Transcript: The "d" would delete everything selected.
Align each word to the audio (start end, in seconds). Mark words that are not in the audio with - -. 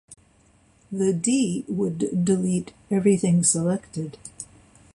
The 0.91 1.13
"d" 1.13 1.63
would 1.67 2.25
delete 2.25 2.73
everything 2.89 3.43
selected. 3.43 4.17